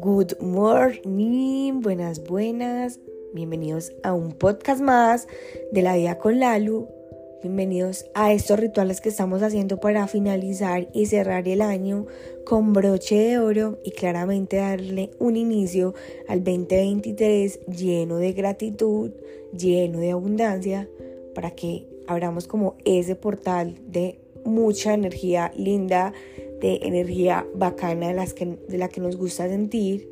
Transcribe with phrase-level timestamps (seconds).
[0.00, 2.98] Good morning, buenas, buenas.
[3.32, 5.28] Bienvenidos a un podcast más
[5.70, 6.88] de la vida con Lalu.
[7.42, 12.06] Bienvenidos a estos rituales que estamos haciendo para finalizar y cerrar el año
[12.44, 15.94] con broche de oro y claramente darle un inicio
[16.26, 19.12] al 2023 lleno de gratitud,
[19.56, 20.88] lleno de abundancia,
[21.32, 26.12] para que abramos como ese portal de mucha energía linda,
[26.60, 30.08] de energía bacana de, las que, de la que nos gusta sentir.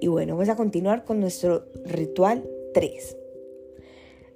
[0.00, 2.44] Y bueno, vamos a continuar con nuestro ritual
[2.74, 3.17] 3.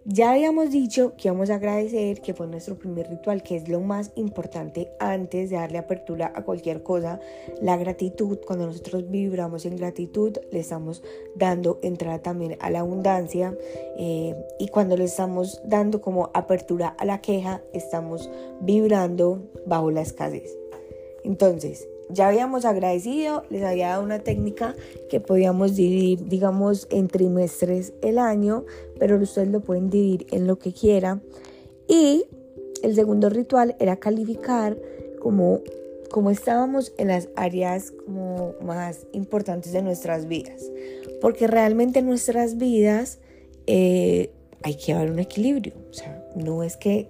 [0.05, 3.79] Ya habíamos dicho que vamos a agradecer, que fue nuestro primer ritual, que es lo
[3.79, 7.21] más importante antes de darle apertura a cualquier cosa,
[7.61, 8.39] la gratitud.
[8.45, 11.05] Cuando nosotros vibramos en gratitud, le estamos
[11.37, 13.57] dando entrada también a la abundancia
[13.97, 18.29] eh, y cuando le estamos dando como apertura a la queja, estamos
[18.61, 20.59] vibrando bajo la escasez.
[21.23, 24.75] Entonces, ya habíamos agradecido, les había dado una técnica
[25.09, 28.65] que podíamos dividir, digamos, en trimestres el año,
[28.99, 31.23] pero ustedes lo pueden dividir en lo que quieran.
[31.89, 32.25] Y
[32.83, 34.77] el segundo ritual era calificar
[35.21, 35.61] como,
[36.11, 37.93] como estábamos en las áreas
[38.61, 40.71] más importantes de nuestras vidas.
[41.21, 43.21] Porque realmente en nuestras vidas
[43.67, 45.75] eh, hay que haber un equilibrio.
[45.91, 47.09] O sea, no es que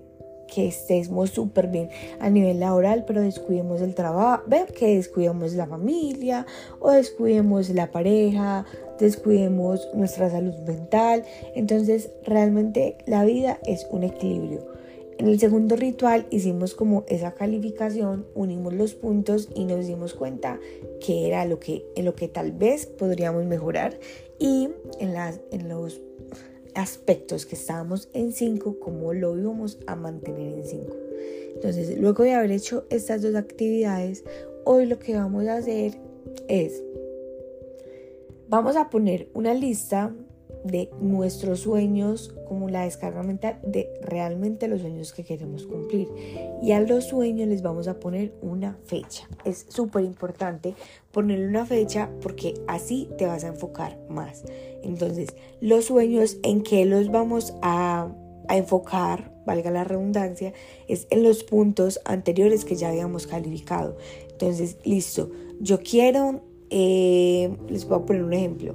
[0.53, 1.89] que estemos súper bien
[2.21, 6.47] a nivel laboral, pero descuidemos el trabajo, que descuidemos la familia
[6.81, 8.65] o descuidemos la pareja,
[8.99, 11.25] descuidemos nuestra salud mental.
[11.55, 14.73] Entonces, realmente la vida es un equilibrio.
[15.19, 20.59] En el segundo ritual hicimos como esa calificación, unimos los puntos y nos dimos cuenta
[21.05, 23.99] que era lo que, en lo que tal vez podríamos mejorar
[24.39, 26.01] y en, las, en los
[26.75, 30.97] aspectos que estábamos en 5, cómo lo íbamos a mantener en 5.
[31.55, 34.25] Entonces, luego de haber hecho estas dos actividades,
[34.65, 35.99] hoy lo que vamos a hacer
[36.49, 36.83] es,
[38.49, 40.15] vamos a poner una lista
[40.65, 46.09] de nuestros sueños como la descarga mental de realmente los sueños que queremos cumplir.
[46.63, 49.29] Y a los sueños les vamos a poner una fecha.
[49.45, 50.75] Es súper importante
[51.11, 54.45] ponerle una fecha porque así te vas a enfocar más.
[54.83, 58.13] Entonces, los sueños en que los vamos a,
[58.49, 60.53] a enfocar, valga la redundancia,
[60.89, 63.97] es en los puntos anteriores que ya habíamos calificado.
[64.31, 65.31] Entonces, listo,
[65.61, 66.43] yo quiero
[66.75, 68.75] eh, les voy a poner un ejemplo.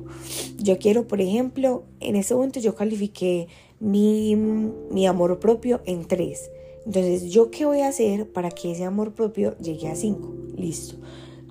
[0.60, 3.48] Yo quiero, por ejemplo, en ese momento yo califiqué
[3.80, 6.52] mi, mi amor propio en 3.
[6.86, 10.34] Entonces, ¿yo qué voy a hacer para que ese amor propio llegue a 5?
[10.56, 10.96] Listo.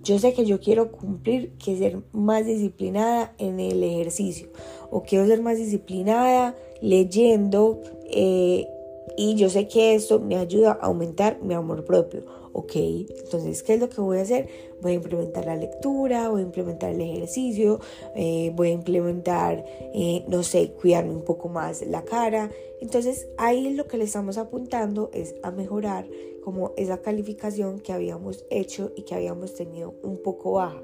[0.04, 4.48] Yo sé que yo quiero cumplir, que ser más disciplinada en el ejercicio
[4.90, 8.68] o quiero ser más disciplinada leyendo eh,
[9.16, 12.35] y yo sé que esto me ayuda a aumentar mi amor propio.
[12.58, 14.48] Ok, entonces, ¿qué es lo que voy a hacer?
[14.80, 17.80] Voy a implementar la lectura, voy a implementar el ejercicio,
[18.14, 19.62] eh, voy a implementar,
[19.92, 22.50] eh, no sé, cuidarme un poco más la cara.
[22.80, 26.08] Entonces, ahí lo que le estamos apuntando es a mejorar
[26.42, 30.82] como esa calificación que habíamos hecho y que habíamos tenido un poco baja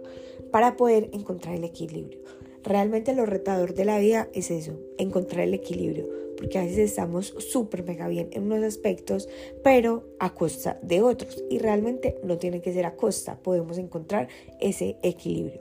[0.50, 2.20] para poder encontrar el equilibrio.
[2.64, 7.34] Realmente lo retador de la vida es eso, encontrar el equilibrio porque a veces estamos
[7.38, 9.28] súper mega bien en unos aspectos,
[9.62, 11.44] pero a costa de otros.
[11.48, 14.26] Y realmente no tiene que ser a costa, podemos encontrar
[14.60, 15.60] ese equilibrio.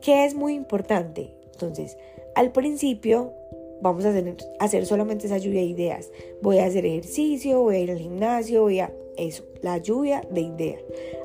[0.00, 1.34] ¿Qué es muy importante?
[1.52, 1.96] Entonces,
[2.36, 3.32] al principio
[3.82, 4.14] vamos a
[4.60, 6.12] hacer, solamente esa lluvia de ideas.
[6.40, 10.40] Voy a hacer ejercicio, voy a ir al gimnasio, voy a eso, la lluvia de
[10.42, 10.82] ideas.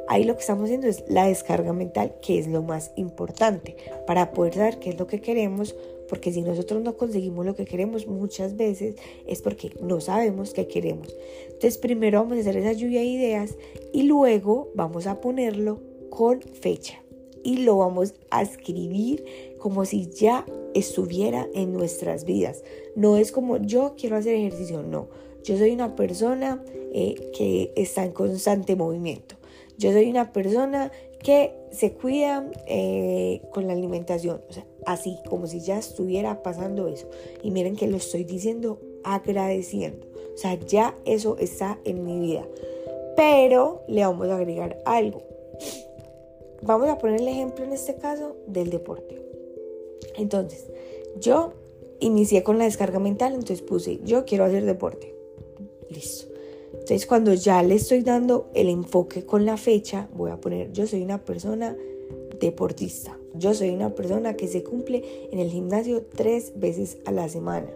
[0.07, 3.75] Ahí lo que estamos haciendo es la descarga mental, que es lo más importante
[4.07, 5.75] para poder saber qué es lo que queremos,
[6.09, 10.67] porque si nosotros no conseguimos lo que queremos muchas veces es porque no sabemos qué
[10.67, 11.15] queremos.
[11.45, 13.55] Entonces primero vamos a hacer esa lluvia de ideas
[13.93, 17.01] y luego vamos a ponerlo con fecha
[17.43, 19.23] y lo vamos a escribir
[19.61, 22.63] como si ya estuviera en nuestras vidas.
[22.95, 25.07] No es como yo quiero hacer ejercicio, no.
[25.43, 26.63] Yo soy una persona
[26.93, 29.35] eh, que está en constante movimiento.
[29.77, 30.91] Yo soy una persona
[31.23, 34.41] que se cuida eh, con la alimentación.
[34.49, 37.07] O sea, así, como si ya estuviera pasando eso.
[37.43, 40.07] Y miren que lo estoy diciendo agradeciendo.
[40.33, 42.47] O sea, ya eso está en mi vida.
[43.15, 45.21] Pero le vamos a agregar algo.
[46.63, 49.30] Vamos a poner el ejemplo en este caso del deporte.
[50.21, 50.67] Entonces,
[51.19, 51.53] yo
[51.99, 55.15] inicié con la descarga mental, entonces puse, yo quiero hacer deporte.
[55.89, 56.31] Listo.
[56.73, 60.87] Entonces, cuando ya le estoy dando el enfoque con la fecha, voy a poner, yo
[60.87, 61.75] soy una persona
[62.39, 63.17] deportista.
[63.35, 67.69] Yo soy una persona que se cumple en el gimnasio tres veces a la semana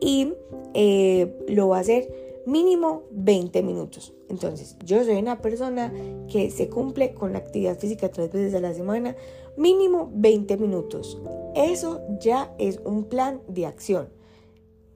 [0.00, 0.32] y
[0.74, 4.14] eh, lo va a hacer mínimo 20 minutos.
[4.30, 5.92] Entonces, yo soy una persona
[6.32, 9.16] que se cumple con la actividad física tres veces a la semana,
[9.58, 11.20] mínimo 20 minutos.
[11.54, 14.08] Eso ya es un plan de acción.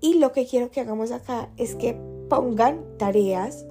[0.00, 1.94] Y lo que quiero que hagamos acá es que
[2.31, 3.66] pongan tareas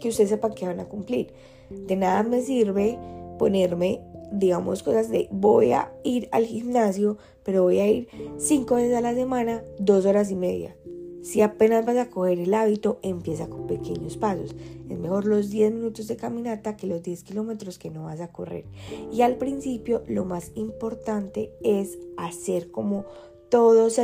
[0.00, 1.34] que ustedes sepan que van a cumplir.
[1.68, 2.98] De nada me sirve
[3.38, 4.00] ponerme,
[4.32, 8.08] digamos, cosas de voy a ir al gimnasio, pero voy a ir
[8.38, 10.74] cinco veces a la semana, dos horas y media.
[11.22, 14.54] Si apenas vas a coger el hábito, empieza con pequeños pasos.
[14.88, 18.28] Es mejor los 10 minutos de caminata que los 10 kilómetros que no vas a
[18.28, 18.64] correr.
[19.12, 23.04] Y al principio lo más importante es hacer como
[23.48, 23.98] todos,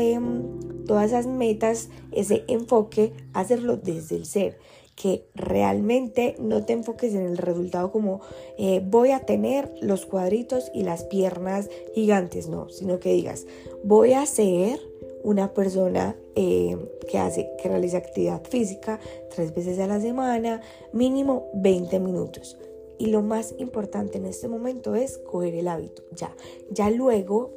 [0.87, 4.59] todas esas metas, ese enfoque, hacerlo desde el ser
[4.97, 8.21] que realmente no te enfoques en el resultado como
[8.59, 13.47] eh, voy a tener los cuadritos y las piernas gigantes, no, sino que digas
[13.83, 14.81] voy a ser
[15.25, 16.77] una persona eh,
[17.11, 19.01] que hace, que realiza actividad física
[19.35, 20.61] tres veces a la semana,
[20.93, 22.57] mínimo 20 minutos.
[22.99, 26.05] Y lo más importante en este momento es coger el hábito.
[26.13, 26.37] Ya,
[26.71, 27.53] ya luego,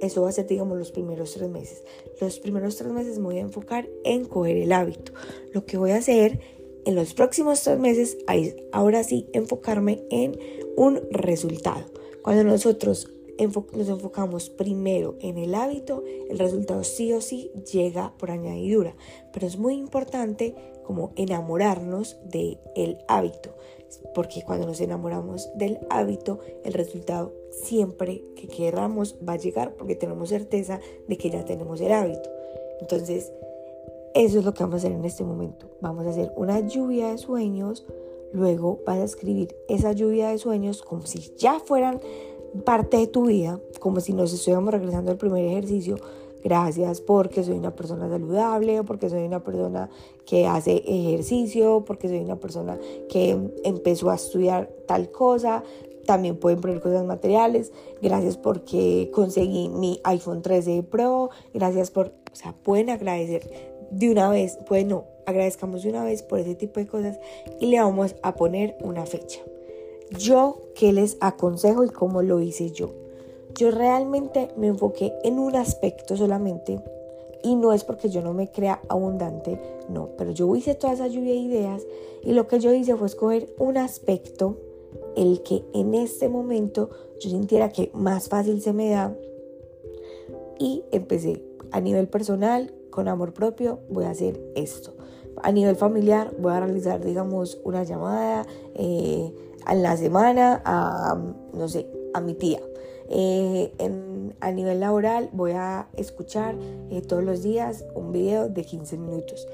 [0.00, 1.82] eso va a ser, digamos, los primeros tres meses.
[2.20, 5.12] Los primeros tres meses me voy a enfocar en coger el hábito.
[5.52, 6.40] Lo que voy a hacer
[6.84, 8.18] en los próximos tres meses,
[8.70, 10.38] ahora sí, enfocarme en
[10.76, 11.86] un resultado.
[12.22, 18.30] Cuando nosotros nos enfocamos primero en el hábito, el resultado sí o sí llega por
[18.30, 18.96] añadidura.
[19.32, 20.54] Pero es muy importante
[20.84, 23.54] como enamorarnos del el hábito,
[24.14, 29.94] porque cuando nos enamoramos del hábito, el resultado siempre que queramos va a llegar porque
[29.94, 32.30] tenemos certeza de que ya tenemos el hábito.
[32.80, 33.32] Entonces,
[34.14, 35.70] eso es lo que vamos a hacer en este momento.
[35.80, 37.86] Vamos a hacer una lluvia de sueños.
[38.32, 42.00] Luego vas a escribir esa lluvia de sueños como si ya fueran
[42.64, 45.96] parte de tu vida, como si nos estuviéramos regresando al primer ejercicio,
[46.42, 49.90] gracias porque soy una persona saludable, porque soy una persona
[50.26, 52.78] que hace ejercicio, porque soy una persona
[53.08, 55.62] que empezó a estudiar tal cosa.
[56.06, 57.72] También pueden poner cosas materiales.
[58.00, 61.30] Gracias porque conseguí mi iPhone 13 Pro.
[61.52, 64.58] Gracias por, o sea, pueden agradecer de una vez.
[64.68, 67.18] Bueno, agradezcamos de una vez por ese tipo de cosas
[67.60, 69.40] y le vamos a poner una fecha
[70.16, 72.90] yo qué les aconsejo y cómo lo hice yo.
[73.54, 76.80] Yo realmente me enfoqué en un aspecto solamente
[77.42, 81.06] y no es porque yo no me crea abundante, no, pero yo hice toda esa
[81.06, 81.82] lluvia de ideas
[82.22, 84.56] y lo que yo hice fue escoger un aspecto,
[85.16, 86.90] el que en este momento
[87.20, 89.16] yo sintiera que más fácil se me da
[90.58, 94.97] y empecé a nivel personal, con amor propio, voy a hacer esto.
[95.42, 98.46] A nivel familiar, voy a realizar, digamos, una llamada.
[98.74, 99.32] Eh,
[99.68, 101.18] en la semana a,
[101.52, 102.60] no sé, a mi tía.
[103.10, 103.72] Eh,
[104.40, 106.56] a nivel laboral voy a escuchar
[106.90, 109.46] eh, todos los días un video de 15 minutos.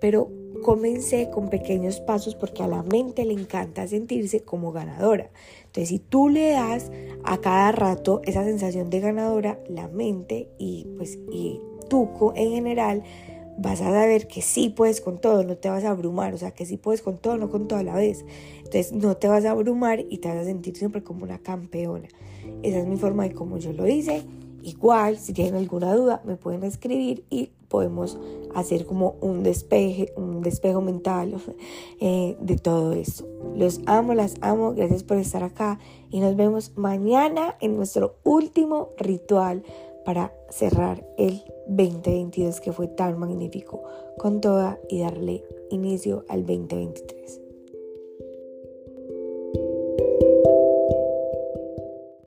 [0.00, 0.30] Pero
[0.62, 5.30] comencé con pequeños pasos porque a la mente le encanta sentirse como ganadora.
[5.66, 6.90] Entonces, si tú le das
[7.24, 13.02] a cada rato esa sensación de ganadora, la mente y pues y tú en general
[13.58, 16.52] vas a saber que sí puedes con todo, no te vas a abrumar, o sea,
[16.52, 18.24] que sí puedes con todo, no con todo a la vez.
[18.58, 22.08] Entonces no te vas a abrumar y te vas a sentir siempre como una campeona.
[22.62, 24.22] Esa es mi forma de cómo yo lo hice.
[24.62, 28.18] Igual, si tienen alguna duda, me pueden escribir y podemos
[28.54, 31.34] hacer como un despeje, un despejo mental
[32.00, 33.26] eh, de todo eso.
[33.56, 35.78] Los amo, las amo, gracias por estar acá
[36.10, 39.62] y nos vemos mañana en nuestro último ritual
[40.08, 43.82] para cerrar el 2022 que fue tan magnífico
[44.16, 47.47] con toda y darle inicio al 2023.